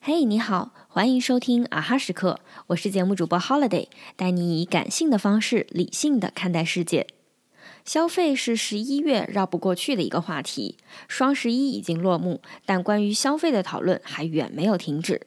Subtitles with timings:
[0.00, 3.86] 嘿，你好，欢迎收听啊哈时刻，我是节目主播 Holiday，
[4.16, 7.06] 带你以感性的方式理性的看待世界。
[7.84, 15.26] 消费是十一月绕不过去的一个话题，双十一已经落幕，但关于消费的讨论还远没有停止。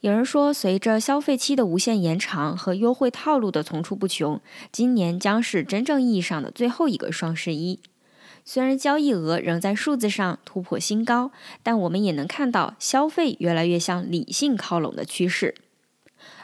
[0.00, 4.40] 有人说，随着消费期的无限延长和优惠套路的层出不穷，
[4.72, 7.80] 今年将是真正意义上的最后一个双十一。
[8.48, 11.32] 虽然交易额仍在数字上突破新高，
[11.64, 15.56] 但我们也能看到消费越来越向理性靠拢的趋势。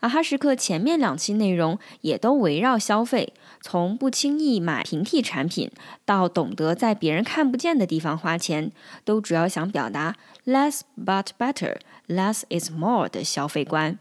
[0.00, 3.32] 啊哈时刻前面两期内容也都围绕消费，
[3.62, 5.70] 从不轻易买平替产品，
[6.04, 8.70] 到懂得在别人看不见的地方花钱，
[9.02, 11.78] 都主要想表达 less but better。
[12.08, 13.98] Less is more 的消费观。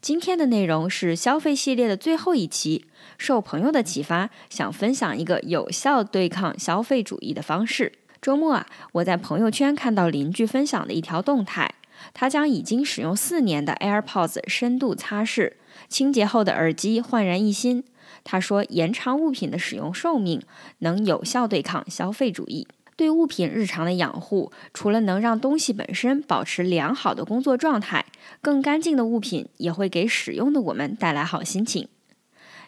[0.00, 2.86] 今天的内容是消费系列的最后一期，
[3.18, 7.92] 受朋友的启发，想分享一个有效对抗消费主义的方式。
[8.20, 11.74] 周末啊，我在朋友圈看到邻居分享的一条动态，
[12.14, 15.52] 他将已经使用四年的 AirPods 深度擦拭，
[15.88, 17.84] 清洁后的耳机焕然一新。
[18.24, 20.42] 他说，延长物品的使用寿命，
[20.78, 22.66] 能有效对抗消费主义。
[22.98, 28.04] 对物品日常的养护，除了能让东西本身保持良好的工作状态，
[28.42, 31.86] 更干净的物品也会给使用的我们带来好心情。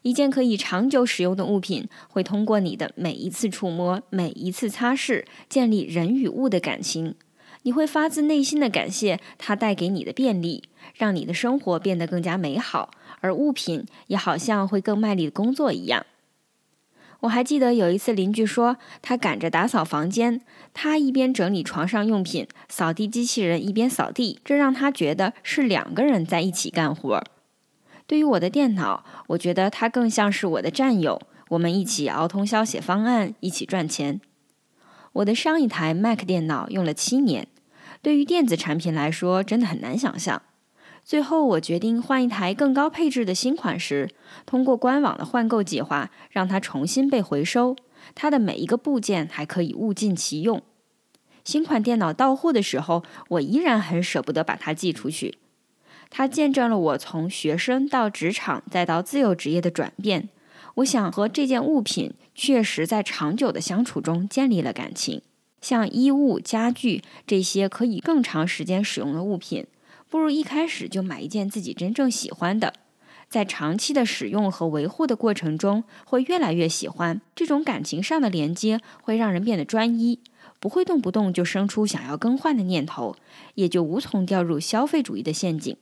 [0.03, 7.17] 一件可以长久使用的物品，会通过你的每一次触摸、每一次擦拭，建立人与物的感情。
[7.64, 10.62] 你会发自内心的感谢它带给你的便利，
[10.95, 16.06] 让你的生活变得更加美好，而物品也好像会更卖力的工作一样。
[17.20, 20.40] 我还记得有一次，邻居说他赶着打扫房间，
[20.72, 27.22] 他一边整理床上用品，扫地机器人一边扫地，这让他觉得是两个人在一起干活。
[28.06, 34.20] 对于我的电脑，我觉得它更像是我的战友，我们一起熬通宵写方案，一起赚钱。
[35.12, 37.46] 我的上一台 Mac 电脑用了七年，
[38.00, 40.42] 对于电子产品来说，真的很难想象。
[41.11, 44.11] 最后，我决定换一台更高配置的新款时，
[44.46, 47.74] 通过官网的换购计划，让它重新被回收。
[48.14, 50.62] 它的每一个部件还可以物尽其用。
[51.42, 55.39] 新款电脑到货的时候，我依然很舍不得把它寄出去。
[56.11, 60.29] 它见证了我从学生到职场再到自由职业的转变。
[60.77, 65.23] 我想和这件物品确实在长久的相处中建立了感情。
[65.61, 69.67] 像衣物、家具这些可以更长时间使用的物品。
[70.10, 72.74] 不如一开始就买一件自己真正喜欢的，
[73.28, 77.20] 在长期的使用和维护的过程中，会越来越喜欢。
[77.36, 80.18] 这种感情上的连接会让人变得专一，
[80.58, 83.14] 不会动不动就生出想要更换的念头，
[83.54, 85.76] 也就无从掉入消费主义的陷阱。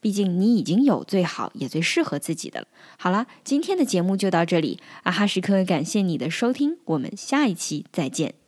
[0.00, 2.66] 毕竟你已经有最好也最适合自己的了。
[2.98, 8.39] 好了，今天的节目就到这里，阿哈时刻感谢你的收听，我们下一期再见。